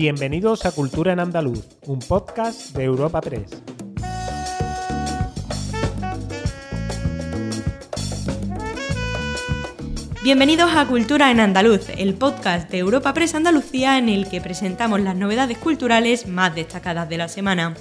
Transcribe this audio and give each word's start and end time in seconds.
Bienvenidos 0.00 0.64
a 0.64 0.72
Cultura 0.72 1.12
en 1.12 1.20
Andaluz, 1.20 1.62
un 1.84 1.98
podcast 1.98 2.74
de 2.74 2.84
Europa 2.84 3.20
Press. 3.20 3.50
Bienvenidos 10.22 10.74
a 10.74 10.86
Cultura 10.86 11.30
en 11.30 11.40
Andaluz, 11.40 11.90
el 11.98 12.14
podcast 12.14 12.70
de 12.70 12.78
Europa 12.78 13.12
Press 13.12 13.34
Andalucía 13.34 13.98
en 13.98 14.08
el 14.08 14.26
que 14.26 14.40
presentamos 14.40 15.02
las 15.02 15.16
novedades 15.16 15.58
culturales 15.58 16.26
más 16.26 16.54
destacadas 16.54 17.06
de 17.10 17.18
la 17.18 17.28
semana. 17.28 17.74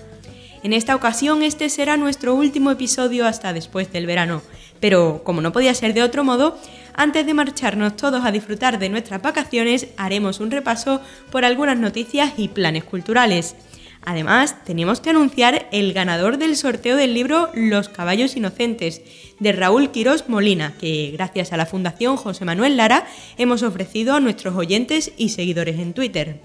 En 0.61 0.73
esta 0.73 0.97
ocasión 0.97 1.41
este 1.41 1.69
será 1.69 1.95
nuestro 1.95 2.35
último 2.35 2.69
episodio 2.69 3.27
hasta 3.27 3.53
después 3.53 3.93
del 3.93 4.07
verano, 4.07 4.41
pero 4.81 5.21
como 5.23 5.39
no 5.39 5.53
podía 5.53 5.73
ser 5.73 5.93
de 5.93 6.03
otro 6.03 6.25
modo, 6.25 6.57
antes 6.99 7.25
de 7.25 7.33
marcharnos 7.33 7.95
todos 7.95 8.25
a 8.25 8.31
disfrutar 8.31 8.77
de 8.77 8.89
nuestras 8.89 9.21
vacaciones, 9.21 9.87
haremos 9.95 10.41
un 10.41 10.51
repaso 10.51 11.01
por 11.31 11.45
algunas 11.45 11.77
noticias 11.77 12.33
y 12.35 12.49
planes 12.49 12.83
culturales. 12.83 13.55
Además, 14.03 14.65
tenemos 14.65 14.99
que 14.99 15.11
anunciar 15.11 15.69
el 15.71 15.93
ganador 15.93 16.37
del 16.37 16.57
sorteo 16.57 16.97
del 16.97 17.13
libro 17.13 17.51
Los 17.53 17.87
caballos 17.87 18.35
inocentes, 18.35 19.01
de 19.39 19.53
Raúl 19.53 19.91
Quirós 19.91 20.27
Molina, 20.27 20.73
que 20.77 21.11
gracias 21.13 21.53
a 21.53 21.57
la 21.57 21.65
Fundación 21.65 22.17
José 22.17 22.43
Manuel 22.43 22.75
Lara 22.75 23.07
hemos 23.37 23.63
ofrecido 23.63 24.15
a 24.15 24.19
nuestros 24.19 24.57
oyentes 24.57 25.13
y 25.15 25.29
seguidores 25.29 25.79
en 25.79 25.93
Twitter. 25.93 26.41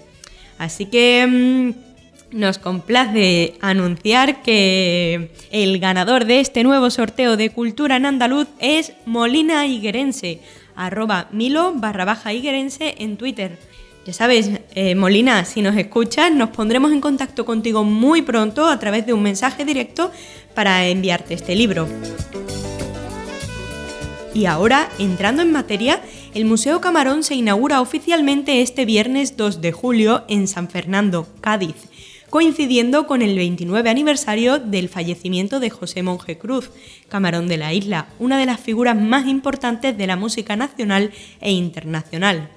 Así 0.57 0.85
que 0.85 1.27
mm, 1.27 1.94
nos 2.35 2.59
complace 2.59 3.55
anunciar 3.61 4.43
que 4.43 5.31
el 5.51 5.79
ganador 5.79 6.25
de 6.25 6.41
este 6.41 6.63
nuevo 6.63 6.89
sorteo 6.89 7.37
de 7.37 7.49
cultura 7.49 7.95
en 7.95 8.05
andaluz 8.05 8.47
es 8.59 8.91
Molina 9.05 9.65
Higuerense, 9.65 10.41
arroba 10.75 11.29
milo 11.31 11.73
barra 11.75 12.03
baja 12.03 12.33
higuerense 12.33 12.95
en 12.99 13.15
Twitter. 13.15 13.57
Ya 14.05 14.13
sabes, 14.13 14.51
eh, 14.75 14.95
Molina, 14.95 15.45
si 15.45 15.61
nos 15.61 15.77
escuchas, 15.77 16.31
nos 16.31 16.49
pondremos 16.49 16.91
en 16.91 17.01
contacto 17.01 17.45
contigo 17.45 17.85
muy 17.85 18.21
pronto 18.21 18.67
a 18.67 18.77
través 18.79 19.05
de 19.05 19.13
un 19.13 19.23
mensaje 19.23 19.63
directo 19.63 20.11
para 20.53 20.87
enviarte 20.87 21.33
este 21.33 21.55
libro. 21.55 21.87
Y 24.33 24.45
ahora, 24.45 24.89
entrando 24.99 25.41
en 25.41 25.53
materia, 25.53 26.01
el 26.33 26.43
Museo 26.43 26.81
Camarón 26.81 27.23
se 27.23 27.35
inaugura 27.35 27.79
oficialmente 27.79 28.61
este 28.61 28.83
viernes 28.83 29.37
2 29.37 29.61
de 29.61 29.71
julio 29.71 30.25
en 30.27 30.49
San 30.49 30.69
Fernando, 30.69 31.25
Cádiz, 31.39 31.87
coincidiendo 32.35 33.07
con 33.07 33.21
el 33.21 33.37
29 33.37 33.89
aniversario 33.89 34.59
del 34.59 34.89
fallecimiento 34.89 35.61
de 35.61 35.69
José 35.69 36.03
Monje 36.03 36.37
Cruz, 36.37 36.69
camarón 37.07 37.47
de 37.47 37.55
la 37.55 37.71
isla, 37.71 38.09
una 38.19 38.37
de 38.37 38.45
las 38.45 38.59
figuras 38.59 39.01
más 39.01 39.25
importantes 39.25 39.97
de 39.97 40.05
la 40.05 40.17
música 40.17 40.57
nacional 40.57 41.13
e 41.39 41.53
internacional. 41.53 42.49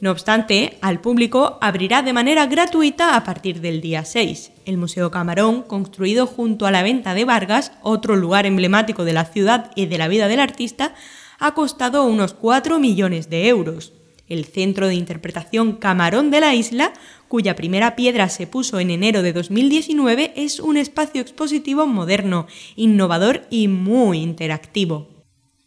No 0.00 0.12
obstante, 0.12 0.78
al 0.82 1.00
público 1.00 1.58
abrirá 1.60 2.02
de 2.02 2.12
manera 2.12 2.46
gratuita 2.46 3.16
a 3.16 3.24
partir 3.24 3.60
del 3.60 3.80
día 3.80 4.04
6. 4.04 4.52
El 4.66 4.78
Museo 4.78 5.10
Camarón, 5.10 5.62
construido 5.62 6.28
junto 6.28 6.66
a 6.66 6.70
la 6.70 6.84
Venta 6.84 7.12
de 7.14 7.24
Vargas, 7.24 7.72
otro 7.82 8.14
lugar 8.14 8.46
emblemático 8.46 9.04
de 9.04 9.14
la 9.14 9.24
ciudad 9.24 9.72
y 9.74 9.86
de 9.86 9.98
la 9.98 10.06
vida 10.06 10.28
del 10.28 10.38
artista, 10.38 10.94
ha 11.40 11.54
costado 11.54 12.04
unos 12.04 12.34
4 12.34 12.78
millones 12.78 13.28
de 13.28 13.48
euros. 13.48 13.94
El 14.28 14.44
Centro 14.44 14.88
de 14.88 14.94
Interpretación 14.94 15.72
Camarón 15.72 16.30
de 16.30 16.40
la 16.40 16.54
isla, 16.54 16.92
cuya 17.28 17.56
primera 17.56 17.96
piedra 17.96 18.28
se 18.28 18.46
puso 18.46 18.80
en 18.80 18.90
enero 18.90 19.22
de 19.22 19.32
2019, 19.32 20.32
es 20.36 20.60
un 20.60 20.76
espacio 20.76 21.20
expositivo 21.20 21.86
moderno, 21.86 22.46
innovador 22.76 23.46
y 23.50 23.68
muy 23.68 24.18
interactivo. 24.20 25.11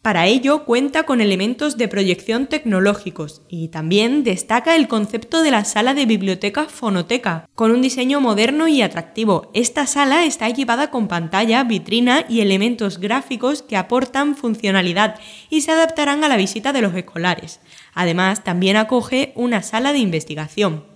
Para 0.06 0.26
ello 0.26 0.64
cuenta 0.64 1.02
con 1.02 1.20
elementos 1.20 1.76
de 1.76 1.88
proyección 1.88 2.46
tecnológicos 2.46 3.42
y 3.48 3.66
también 3.70 4.22
destaca 4.22 4.76
el 4.76 4.86
concepto 4.86 5.42
de 5.42 5.50
la 5.50 5.64
sala 5.64 5.94
de 5.94 6.06
biblioteca 6.06 6.66
fonoteca, 6.66 7.48
con 7.56 7.72
un 7.72 7.82
diseño 7.82 8.20
moderno 8.20 8.68
y 8.68 8.82
atractivo. 8.82 9.50
Esta 9.52 9.84
sala 9.88 10.24
está 10.24 10.46
equipada 10.46 10.92
con 10.92 11.08
pantalla, 11.08 11.64
vitrina 11.64 12.24
y 12.28 12.40
elementos 12.40 13.00
gráficos 13.00 13.62
que 13.62 13.76
aportan 13.76 14.36
funcionalidad 14.36 15.18
y 15.50 15.62
se 15.62 15.72
adaptarán 15.72 16.22
a 16.22 16.28
la 16.28 16.36
visita 16.36 16.72
de 16.72 16.82
los 16.82 16.94
escolares. 16.94 17.58
Además, 17.92 18.44
también 18.44 18.76
acoge 18.76 19.32
una 19.34 19.64
sala 19.64 19.92
de 19.92 19.98
investigación. 19.98 20.95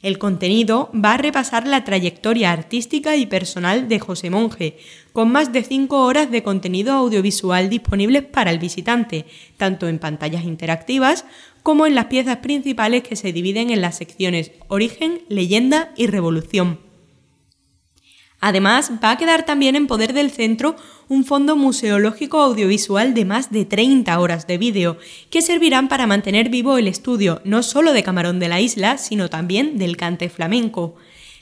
El 0.00 0.18
contenido 0.18 0.90
va 0.94 1.14
a 1.14 1.16
repasar 1.16 1.66
la 1.66 1.82
trayectoria 1.82 2.52
artística 2.52 3.16
y 3.16 3.26
personal 3.26 3.88
de 3.88 3.98
José 3.98 4.30
Monje, 4.30 4.78
con 5.12 5.32
más 5.32 5.52
de 5.52 5.64
5 5.64 6.04
horas 6.04 6.30
de 6.30 6.44
contenido 6.44 6.92
audiovisual 6.92 7.68
disponibles 7.68 8.22
para 8.22 8.52
el 8.52 8.60
visitante, 8.60 9.26
tanto 9.56 9.88
en 9.88 9.98
pantallas 9.98 10.44
interactivas 10.44 11.24
como 11.64 11.84
en 11.84 11.96
las 11.96 12.06
piezas 12.06 12.36
principales 12.36 13.02
que 13.02 13.16
se 13.16 13.32
dividen 13.32 13.70
en 13.70 13.80
las 13.80 13.96
secciones 13.96 14.52
Origen, 14.68 15.22
Leyenda 15.28 15.92
y 15.96 16.06
Revolución. 16.06 16.87
Además, 18.40 18.92
va 19.02 19.10
a 19.10 19.16
quedar 19.16 19.44
también 19.44 19.74
en 19.74 19.86
poder 19.88 20.12
del 20.12 20.30
centro 20.30 20.76
un 21.08 21.24
fondo 21.24 21.56
museológico 21.56 22.40
audiovisual 22.40 23.14
de 23.14 23.24
más 23.24 23.50
de 23.50 23.64
30 23.64 24.18
horas 24.20 24.46
de 24.46 24.58
vídeo, 24.58 24.98
que 25.30 25.42
servirán 25.42 25.88
para 25.88 26.06
mantener 26.06 26.48
vivo 26.48 26.78
el 26.78 26.86
estudio 26.86 27.40
no 27.44 27.62
solo 27.62 27.92
de 27.92 28.02
Camarón 28.02 28.38
de 28.38 28.48
la 28.48 28.60
Isla, 28.60 28.98
sino 28.98 29.28
también 29.28 29.78
del 29.78 29.96
cante 29.96 30.28
flamenco. 30.28 30.94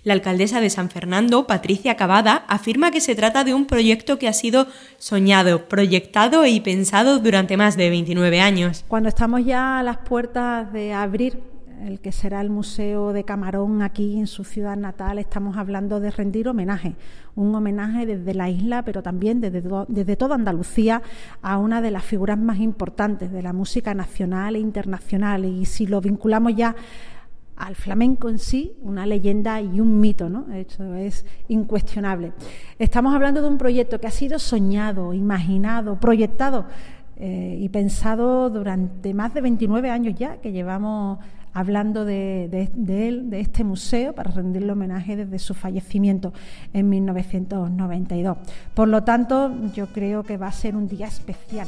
La 0.04 0.14
alcaldesa 0.14 0.60
de 0.60 0.70
San 0.70 0.88
Fernando, 0.88 1.48
Patricia 1.48 1.96
Cavada, 1.96 2.44
afirma 2.46 2.92
que 2.92 3.00
se 3.00 3.16
trata 3.16 3.42
de 3.42 3.54
un 3.54 3.66
proyecto 3.66 4.20
que 4.20 4.28
ha 4.28 4.32
sido 4.32 4.68
soñado, 4.98 5.68
proyectado 5.68 6.46
y 6.46 6.60
pensado 6.60 7.18
durante 7.18 7.56
más 7.56 7.76
de 7.76 7.90
29 7.90 8.40
años. 8.40 8.84
Cuando 8.86 9.08
estamos 9.08 9.44
ya 9.44 9.80
a 9.80 9.82
las 9.82 9.98
puertas 9.98 10.72
de 10.72 10.92
abrir 10.92 11.40
el 11.84 12.00
que 12.00 12.12
será 12.12 12.40
el 12.40 12.50
Museo 12.50 13.12
de 13.12 13.24
Camarón 13.24 13.82
aquí 13.82 14.18
en 14.18 14.26
su 14.26 14.44
ciudad 14.44 14.76
natal, 14.76 15.18
estamos 15.18 15.56
hablando 15.56 16.00
de 16.00 16.10
rendir 16.10 16.48
homenaje, 16.48 16.94
un 17.34 17.54
homenaje 17.54 18.06
desde 18.06 18.34
la 18.34 18.48
isla, 18.48 18.82
pero 18.82 19.02
también 19.02 19.40
desde, 19.40 19.62
desde 19.88 20.16
toda 20.16 20.34
Andalucía, 20.34 21.02
a 21.42 21.58
una 21.58 21.80
de 21.80 21.90
las 21.90 22.04
figuras 22.04 22.38
más 22.38 22.58
importantes 22.58 23.30
de 23.30 23.42
la 23.42 23.52
música 23.52 23.94
nacional 23.94 24.56
e 24.56 24.60
internacional. 24.60 25.44
Y 25.44 25.66
si 25.66 25.86
lo 25.86 26.00
vinculamos 26.00 26.54
ya 26.54 26.74
al 27.56 27.74
flamenco 27.74 28.28
en 28.28 28.38
sí, 28.38 28.76
una 28.82 29.06
leyenda 29.06 29.60
y 29.60 29.80
un 29.80 30.00
mito, 30.00 30.28
¿no? 30.28 30.52
Esto 30.52 30.94
es 30.94 31.24
incuestionable. 31.48 32.32
Estamos 32.78 33.14
hablando 33.14 33.42
de 33.42 33.48
un 33.48 33.58
proyecto 33.58 33.98
que 33.98 34.06
ha 34.06 34.10
sido 34.10 34.38
soñado, 34.38 35.14
imaginado, 35.14 35.98
proyectado 35.98 36.66
eh, 37.16 37.56
y 37.58 37.68
pensado 37.70 38.50
durante 38.50 39.14
más 39.14 39.32
de 39.32 39.40
29 39.40 39.90
años 39.90 40.14
ya, 40.18 40.36
que 40.36 40.52
llevamos 40.52 41.18
hablando 41.56 42.04
de, 42.04 42.44
él, 42.44 43.30
de 43.30 43.40
este 43.40 43.64
museo, 43.64 44.14
para 44.14 44.30
rendirle 44.30 44.72
homenaje 44.72 45.16
desde 45.16 45.38
su 45.38 45.54
fallecimiento 45.54 46.34
en 46.74 46.90
1992. 46.90 48.36
Por 48.74 48.88
lo 48.88 49.04
tanto, 49.04 49.50
yo 49.74 49.86
creo 49.86 50.22
que 50.22 50.36
va 50.36 50.48
a 50.48 50.52
ser 50.52 50.76
un 50.76 50.86
día 50.86 51.06
especial. 51.06 51.66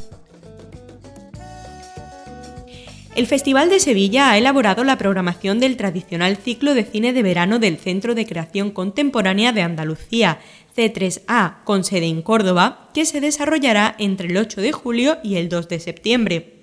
El 3.17 3.27
Festival 3.27 3.71
de 3.71 3.81
Sevilla 3.81 4.31
ha 4.31 4.37
elaborado 4.37 4.85
la 4.85 4.99
programación 4.99 5.59
del 5.59 5.79
tradicional 5.79 6.37
ciclo 6.37 6.75
de 6.75 6.85
cine 6.85 7.15
de 7.15 7.23
verano 7.23 7.59
del 7.59 7.79
Centro 7.79 8.15
de 8.15 8.27
Creación 8.27 8.71
Contemporánea 8.71 9.53
de 9.53 9.63
Andalucía, 9.63 10.39
C3A, 10.77 11.65
con 11.65 11.83
sede 11.83 12.09
en 12.09 12.21
Córdoba, 12.21 12.91
que 12.93 13.07
se 13.07 13.23
desarrollará 13.23 13.97
entre 13.99 14.29
el 14.29 14.37
8 14.37 14.61
de 14.61 14.73
julio 14.73 15.17
y 15.25 15.37
el 15.37 15.49
2 15.49 15.67
de 15.67 15.81
septiembre. 15.81 16.58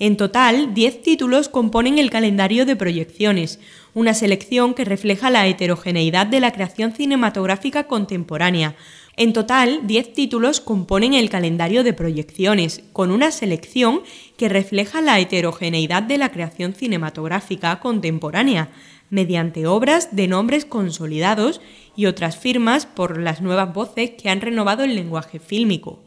En 0.00 0.16
total, 0.16 0.72
10 0.72 1.02
títulos 1.02 1.50
componen 1.50 1.98
el 1.98 2.08
calendario 2.08 2.64
de 2.64 2.74
proyecciones, 2.74 3.60
una 3.92 4.14
selección 4.14 4.72
que 4.72 4.86
refleja 4.86 5.28
la 5.28 5.46
heterogeneidad 5.46 6.26
de 6.26 6.40
la 6.40 6.52
creación 6.52 6.92
cinematográfica 6.92 7.84
contemporánea. 7.84 8.76
En 9.18 9.34
total, 9.34 9.86
10 9.86 10.14
títulos 10.14 10.62
componen 10.62 11.12
el 11.12 11.28
calendario 11.28 11.84
de 11.84 11.92
proyecciones, 11.92 12.82
con 12.94 13.10
una 13.10 13.30
selección 13.30 14.00
que 14.38 14.48
refleja 14.48 15.02
la 15.02 15.20
heterogeneidad 15.20 16.02
de 16.02 16.16
la 16.16 16.32
creación 16.32 16.72
cinematográfica 16.72 17.78
contemporánea, 17.80 18.70
mediante 19.10 19.66
obras 19.66 20.16
de 20.16 20.28
nombres 20.28 20.64
consolidados 20.64 21.60
y 21.94 22.06
otras 22.06 22.38
firmas 22.38 22.86
por 22.86 23.20
las 23.20 23.42
nuevas 23.42 23.74
voces 23.74 24.12
que 24.12 24.30
han 24.30 24.40
renovado 24.40 24.82
el 24.82 24.94
lenguaje 24.94 25.40
fílmico. 25.40 25.98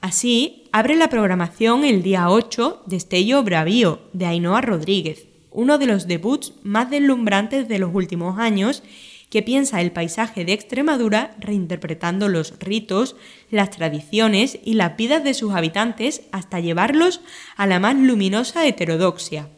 Así, 0.00 0.64
abre 0.72 0.94
la 0.94 1.08
programación 1.08 1.84
el 1.84 2.02
día 2.02 2.28
8 2.28 2.84
Destello 2.86 3.42
Bravío, 3.42 4.00
de 4.12 4.26
Ainhoa 4.26 4.60
Rodríguez, 4.60 5.26
uno 5.50 5.78
de 5.78 5.86
los 5.86 6.06
debuts 6.06 6.52
más 6.62 6.90
deslumbrantes 6.90 7.66
de 7.66 7.78
los 7.78 7.94
últimos 7.94 8.38
años, 8.38 8.82
que 9.30 9.42
piensa 9.42 9.80
el 9.80 9.90
paisaje 9.90 10.44
de 10.44 10.52
Extremadura 10.52 11.34
reinterpretando 11.40 12.28
los 12.28 12.58
ritos, 12.60 13.16
las 13.50 13.70
tradiciones 13.70 14.58
y 14.64 14.74
las 14.74 14.96
vidas 14.96 15.24
de 15.24 15.34
sus 15.34 15.54
habitantes 15.54 16.22
hasta 16.30 16.60
llevarlos 16.60 17.20
a 17.56 17.66
la 17.66 17.80
más 17.80 17.96
luminosa 17.96 18.66
heterodoxia. 18.66 19.48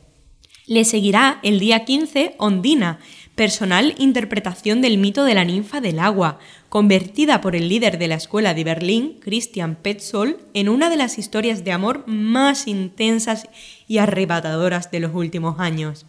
Le 0.66 0.84
seguirá 0.84 1.40
el 1.42 1.60
día 1.60 1.84
15 1.84 2.34
Ondina, 2.38 2.98
personal 3.34 3.94
interpretación 3.98 4.80
del 4.82 4.98
mito 4.98 5.24
de 5.24 5.34
la 5.34 5.44
ninfa 5.44 5.80
del 5.80 5.98
agua, 5.98 6.38
convertida 6.68 7.40
por 7.40 7.56
el 7.56 7.68
líder 7.68 7.98
de 7.98 8.08
la 8.08 8.16
escuela 8.16 8.54
de 8.54 8.64
Berlín, 8.64 9.16
Christian 9.20 9.76
Petzold, 9.76 10.36
en 10.54 10.68
una 10.68 10.90
de 10.90 10.96
las 10.96 11.18
historias 11.18 11.64
de 11.64 11.72
amor 11.72 12.04
más 12.06 12.66
intensas 12.66 13.48
y 13.86 13.98
arrebatadoras 13.98 14.90
de 14.90 15.00
los 15.00 15.14
últimos 15.14 15.60
años. 15.60 16.06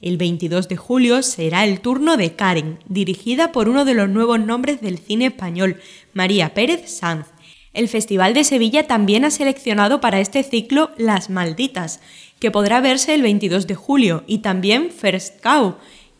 El 0.00 0.16
22 0.16 0.68
de 0.68 0.76
julio 0.76 1.22
será 1.22 1.64
el 1.64 1.80
turno 1.80 2.16
de 2.16 2.34
Karen, 2.34 2.80
dirigida 2.88 3.52
por 3.52 3.68
uno 3.68 3.84
de 3.84 3.94
los 3.94 4.08
nuevos 4.08 4.40
nombres 4.40 4.80
del 4.80 4.98
cine 4.98 5.26
español, 5.26 5.80
María 6.12 6.54
Pérez 6.54 6.90
Sanz. 6.90 7.28
El 7.72 7.88
Festival 7.88 8.34
de 8.34 8.42
Sevilla 8.42 8.88
también 8.88 9.24
ha 9.24 9.30
seleccionado 9.30 10.00
para 10.00 10.18
este 10.18 10.42
ciclo 10.42 10.90
Las 10.98 11.30
Malditas, 11.30 12.00
que 12.40 12.50
podrá 12.50 12.80
verse 12.80 13.14
el 13.14 13.22
22 13.22 13.68
de 13.68 13.76
julio, 13.76 14.24
y 14.26 14.38
también 14.38 14.90
First 14.90 15.40
Cow, 15.40 15.76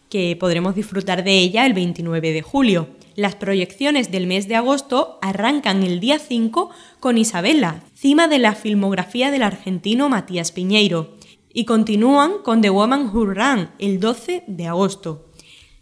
que 0.09 0.37
podremos 0.37 0.77
disfrutar 0.77 1.25
de 1.25 1.39
ella 1.39 1.67
el 1.67 1.75
29 1.75 2.33
de 2.33 2.43
julio. 2.43 2.89
Las 3.14 3.35
proyecciones 3.35 4.11
del 4.11 4.26
mes 4.26 4.49
de 4.49 4.56
agosto 4.56 5.19
arrancan 5.20 5.82
el 5.82 6.00
día 6.00 6.19
5 6.19 6.70
con 6.99 7.19
Isabela, 7.19 7.82
cima 7.94 8.26
de 8.26 8.38
la 8.38 8.55
filmografía 8.55 9.31
del 9.31 9.43
argentino 9.43 10.09
Matías 10.09 10.53
Piñeiro 10.53 11.17
y 11.53 11.67
continúan 11.67 12.38
con 12.43 12.62
The 12.62 12.70
Woman 12.70 13.11
Who 13.14 13.26
Ran 13.35 13.73
el 13.79 14.00
12 14.00 14.44
de 14.47 14.67
agosto. 14.67 15.29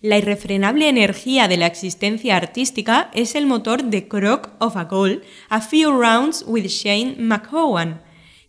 La 0.02 0.18
irrefrenable 0.18 0.88
energía 0.88 1.46
de 1.46 1.58
la 1.58 1.66
existencia 1.66 2.36
artística 2.36 3.10
es 3.12 3.34
el 3.34 3.46
motor 3.46 3.84
de 3.84 4.08
Crock 4.08 4.50
of 4.58 4.76
a 4.76 4.84
Goal, 4.84 5.22
A 5.50 5.60
Few 5.60 5.90
Rounds 5.90 6.44
with 6.46 6.66
Shane 6.66 7.16
McHowan, 7.18 8.00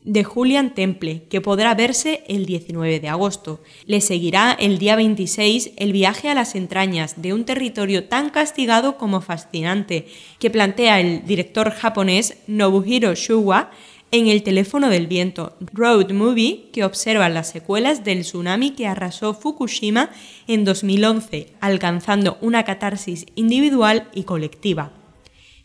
de 0.03 0.23
Julian 0.23 0.73
Temple, 0.73 1.23
que 1.29 1.41
podrá 1.41 1.75
verse 1.75 2.23
el 2.27 2.45
19 2.45 2.99
de 2.99 3.09
agosto. 3.09 3.61
Le 3.85 4.01
seguirá 4.01 4.51
el 4.59 4.79
día 4.79 4.95
26 4.95 5.71
el 5.77 5.93
viaje 5.93 6.29
a 6.29 6.35
las 6.35 6.55
entrañas 6.55 7.21
de 7.21 7.33
un 7.33 7.45
territorio 7.45 8.05
tan 8.05 8.29
castigado 8.29 8.97
como 8.97 9.21
fascinante, 9.21 10.07
que 10.39 10.49
plantea 10.49 10.99
el 10.99 11.25
director 11.25 11.71
japonés 11.71 12.37
Nobuhiro 12.47 13.13
Shuwa 13.13 13.71
en 14.11 14.27
El 14.27 14.43
teléfono 14.43 14.89
del 14.89 15.07
viento, 15.07 15.55
Road 15.73 16.11
Movie, 16.11 16.69
que 16.73 16.83
observa 16.83 17.29
las 17.29 17.49
secuelas 17.49 18.03
del 18.03 18.21
tsunami 18.21 18.71
que 18.71 18.85
arrasó 18.85 19.33
Fukushima 19.33 20.09
en 20.47 20.65
2011, 20.65 21.53
alcanzando 21.61 22.37
una 22.41 22.65
catarsis 22.65 23.25
individual 23.35 24.09
y 24.13 24.23
colectiva. 24.23 24.91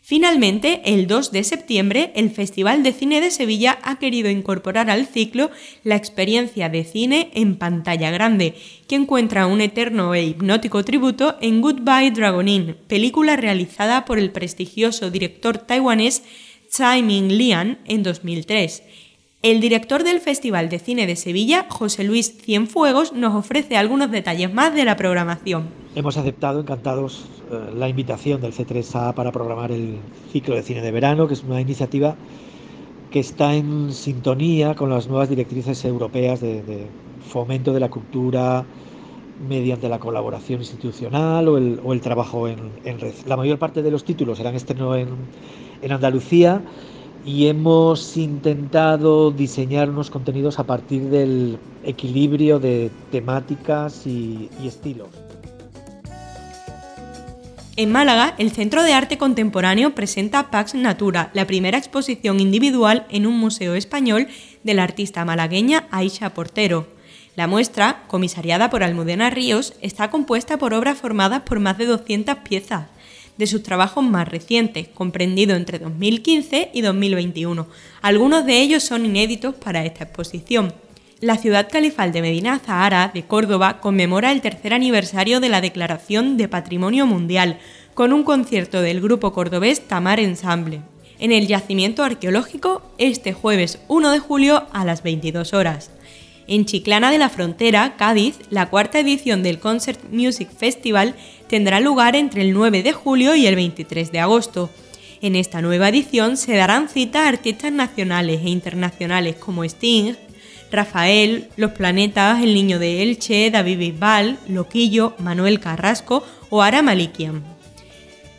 Finalmente, 0.09 0.79
el 0.85 1.05
2 1.05 1.33
de 1.33 1.43
septiembre, 1.43 2.13
el 2.15 2.29
Festival 2.29 2.81
de 2.81 2.93
Cine 2.93 3.19
de 3.19 3.29
Sevilla 3.29 3.77
ha 3.83 3.99
querido 3.99 4.29
incorporar 4.29 4.89
al 4.89 5.05
ciclo 5.05 5.51
la 5.83 5.97
experiencia 5.97 6.69
de 6.69 6.85
cine 6.85 7.29
en 7.33 7.57
pantalla 7.57 8.09
grande, 8.09 8.55
que 8.87 8.95
encuentra 8.95 9.47
un 9.47 9.59
eterno 9.59 10.15
e 10.15 10.23
hipnótico 10.23 10.85
tributo 10.85 11.35
en 11.41 11.59
Goodbye 11.59 12.11
Dragonin, 12.11 12.77
película 12.87 13.35
realizada 13.35 14.05
por 14.05 14.17
el 14.17 14.31
prestigioso 14.31 15.11
director 15.11 15.57
taiwanés 15.57 16.23
Tsai 16.69 17.03
Ming 17.03 17.33
Lian 17.33 17.79
en 17.83 18.03
2003. 18.03 18.83
El 19.43 19.61
director 19.61 20.03
del 20.03 20.19
Festival 20.19 20.67
de 20.67 20.79
Cine 20.79 21.05
de 21.05 21.15
Sevilla, 21.15 21.67
José 21.69 22.03
Luis 22.03 22.35
Cienfuegos, 22.41 23.13
nos 23.13 23.35
ofrece 23.35 23.77
algunos 23.77 24.09
detalles 24.09 24.51
más 24.51 24.73
de 24.73 24.83
la 24.83 24.95
programación. 24.95 25.67
Hemos 25.93 26.17
aceptado, 26.17 26.59
encantados, 26.59 27.25
eh, 27.51 27.71
la 27.75 27.87
invitación 27.87 28.41
del 28.41 28.51
C3A 28.51 29.13
para 29.13 29.31
programar 29.31 29.71
el 29.71 29.99
ciclo 30.31 30.55
de 30.55 30.63
cine 30.63 30.81
de 30.81 30.91
verano, 30.91 31.27
que 31.27 31.35
es 31.35 31.43
una 31.43 31.61
iniciativa 31.61 32.15
que 33.11 33.19
está 33.19 33.53
en 33.53 33.93
sintonía 33.93 34.73
con 34.73 34.89
las 34.89 35.07
nuevas 35.07 35.29
directrices 35.29 35.85
europeas 35.85 36.41
de, 36.41 36.87
fomento 37.29 37.73
de 37.73 37.79
la 37.79 37.89
cultura 37.89 38.65
mediante 39.47 39.87
la 39.87 39.99
colaboración 39.99 40.61
institucional 40.61 41.47
o 41.47 41.93
el, 41.93 42.01
trabajo 42.01 42.47
en, 42.47 42.99
red. 42.99 43.13
La 43.27 43.37
mayor 43.37 43.59
parte 43.59 43.83
de 43.83 43.91
los 43.91 44.03
títulos 44.03 44.39
serán 44.39 44.55
estrenados 44.55 44.97
en, 44.97 45.09
en 45.83 45.91
Andalucía 45.91 46.63
y 47.27 47.47
hemos 47.47 48.15
intentado 48.15 49.31
diseñar 49.31 49.89
unos 49.89 50.09
contenidos 50.09 50.59
a 50.59 50.63
partir 50.63 51.09
del 51.09 51.59
equilibrio 51.83 52.57
de 52.57 52.89
temáticas 53.11 54.07
y, 54.07 54.49
estilos. 54.63 55.09
En 57.75 57.91
Málaga, 57.91 58.33
el 58.37 58.51
Centro 58.51 58.81
de 58.81 58.93
Arte 58.93 59.17
Contemporáneo 59.17 59.93
presenta 59.93 60.49
Pax 60.49 60.73
Natura, 60.73 61.29
la 61.33 61.45
primera 61.45 61.77
exposición 61.77 62.39
individual 62.39 63.05
en 63.09 63.27
un 63.27 63.37
museo 63.37 63.75
español 63.75 64.27
de 64.63 64.73
la 64.73 64.83
artista 64.83 65.25
malagueña 65.25 65.85
Aisha 65.91 66.33
Portero. 66.33 66.87
La 67.35 67.45
muestra, 67.45 68.03
comisariada 68.07 68.69
por 68.69 68.83
Almudena 68.83 69.29
Ríos, 69.29 69.73
está 69.81 70.09
compuesta 70.09 70.57
por 70.57 70.73
obras 70.73 70.97
formadas 70.97 71.41
por 71.41 71.59
más 71.59 71.77
de 71.77 71.87
200 71.87 72.37
piezas, 72.37 72.87
de 73.37 73.47
sus 73.47 73.63
trabajos 73.63 74.03
más 74.03 74.27
recientes, 74.27 74.87
comprendido 74.87 75.55
entre 75.55 75.79
2015 75.79 76.71
y 76.73 76.81
2021. 76.81 77.67
Algunos 78.01 78.45
de 78.45 78.61
ellos 78.61 78.83
son 78.83 79.05
inéditos 79.05 79.55
para 79.55 79.85
esta 79.85 80.05
exposición. 80.05 80.73
La 81.19 81.37
ciudad 81.37 81.67
califal 81.71 82.11
de 82.11 82.21
Medina 82.21 82.59
Zahara, 82.59 83.09
de 83.11 83.23
Córdoba, 83.23 83.79
conmemora 83.79 84.31
el 84.31 84.41
tercer 84.41 84.73
aniversario 84.73 85.39
de 85.39 85.49
la 85.49 85.61
Declaración 85.61 86.37
de 86.37 86.47
Patrimonio 86.47 87.07
Mundial, 87.07 87.57
con 87.95 88.13
un 88.13 88.23
concierto 88.23 88.81
del 88.81 89.01
grupo 89.01 89.33
cordobés 89.33 89.87
Tamar 89.87 90.19
Ensemble, 90.19 90.81
en 91.17 91.31
el 91.31 91.47
yacimiento 91.47 92.03
arqueológico 92.03 92.83
este 92.99 93.33
jueves 93.33 93.79
1 93.87 94.11
de 94.11 94.19
julio 94.19 94.67
a 94.71 94.85
las 94.85 95.01
22 95.01 95.53
horas. 95.53 95.89
En 96.47 96.63
Chiclana 96.63 97.11
de 97.11 97.17
la 97.17 97.29
Frontera, 97.29 97.95
Cádiz, 97.97 98.39
la 98.49 98.69
cuarta 98.69 98.99
edición 98.99 99.43
del 99.43 99.59
Concert 99.59 99.99
Music 100.11 100.49
Festival 100.49 101.13
tendrá 101.49 101.81
lugar 101.81 102.15
entre 102.15 102.41
el 102.41 102.53
9 102.53 102.83
de 102.83 102.93
julio 102.93 103.35
y 103.35 103.47
el 103.47 103.55
23 103.55 104.13
de 104.13 104.19
agosto. 104.19 104.69
En 105.21 105.35
esta 105.35 105.61
nueva 105.61 105.89
edición 105.89 106.37
se 106.37 106.55
darán 106.55 106.87
cita 106.87 107.25
a 107.25 107.27
artistas 107.27 107.73
nacionales 107.73 108.41
e 108.45 108.49
internacionales 108.49 109.35
como 109.35 109.65
Sting, 109.65 110.13
Rafael, 110.71 111.49
Los 111.57 111.71
Planetas, 111.71 112.41
El 112.41 112.53
Niño 112.53 112.79
de 112.79 113.03
Elche, 113.03 113.51
David 113.51 113.79
Bisbal, 113.79 114.37
Loquillo, 114.47 115.15
Manuel 115.19 115.59
Carrasco 115.59 116.23
o 116.49 116.61
Ara 116.61 116.81
Malikian. 116.81 117.56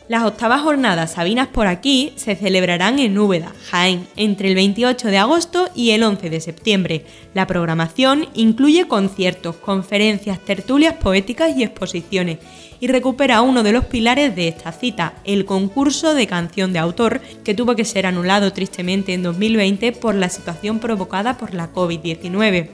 Las 0.09 0.23
octavas 0.23 0.61
jornadas 0.63 1.11
Sabinas 1.11 1.49
por 1.49 1.67
aquí 1.67 2.13
se 2.15 2.35
celebrarán 2.35 2.97
en 2.97 3.15
Úbeda, 3.15 3.53
Jaén, 3.69 4.07
entre 4.15 4.49
el 4.49 4.55
28 4.55 5.07
de 5.07 5.19
agosto 5.19 5.69
y 5.75 5.91
el 5.91 6.01
11 6.01 6.31
de 6.31 6.41
septiembre. 6.41 7.05
La 7.35 7.45
programación 7.45 8.27
incluye 8.33 8.87
conciertos, 8.87 9.57
conferencias, 9.57 10.39
tertulias 10.39 10.95
poéticas 10.95 11.55
y 11.55 11.61
exposiciones 11.61 12.39
y 12.79 12.87
recupera 12.87 13.43
uno 13.43 13.61
de 13.61 13.71
los 13.71 13.85
pilares 13.85 14.35
de 14.35 14.47
esta 14.47 14.71
cita, 14.71 15.13
el 15.25 15.45
concurso 15.45 16.15
de 16.15 16.25
canción 16.25 16.73
de 16.73 16.79
autor, 16.79 17.21
que 17.43 17.53
tuvo 17.53 17.75
que 17.75 17.85
ser 17.85 18.07
anulado 18.07 18.51
tristemente 18.51 19.13
en 19.13 19.21
2020 19.21 19.91
por 19.91 20.15
la 20.15 20.29
situación 20.29 20.79
provocada 20.79 21.37
por 21.37 21.53
la 21.53 21.71
COVID-19. 21.71 22.69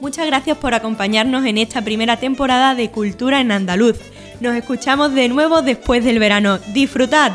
Muchas 0.00 0.28
gracias 0.28 0.56
por 0.56 0.74
acompañarnos 0.74 1.44
en 1.44 1.58
esta 1.58 1.82
primera 1.82 2.16
temporada 2.18 2.76
de 2.76 2.92
Cultura 2.92 3.40
en 3.40 3.50
Andaluz. 3.50 3.98
Nos 4.40 4.54
escuchamos 4.54 5.14
de 5.14 5.28
nuevo 5.28 5.62
después 5.62 6.04
del 6.04 6.20
verano. 6.20 6.58
¡Disfrutad! 6.72 7.32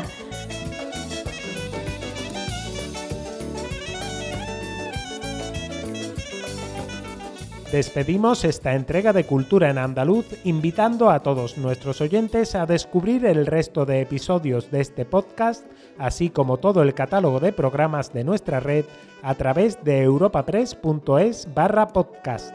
Despedimos 7.70 8.44
esta 8.44 8.74
entrega 8.74 9.12
de 9.12 9.24
Cultura 9.24 9.68
en 9.68 9.78
Andaluz 9.78 10.26
invitando 10.44 11.10
a 11.10 11.24
todos 11.24 11.58
nuestros 11.58 12.00
oyentes 12.00 12.54
a 12.54 12.66
descubrir 12.66 13.26
el 13.26 13.46
resto 13.46 13.84
de 13.84 14.00
episodios 14.00 14.70
de 14.70 14.80
este 14.80 15.04
podcast, 15.04 15.66
así 15.98 16.30
como 16.30 16.58
todo 16.58 16.82
el 16.82 16.94
catálogo 16.94 17.40
de 17.40 17.52
programas 17.52 18.12
de 18.12 18.22
nuestra 18.22 18.60
red 18.60 18.84
a 19.22 19.34
través 19.34 19.82
de 19.82 20.04
europapress.es 20.04 21.48
barra 21.52 21.88
podcast. 21.88 22.54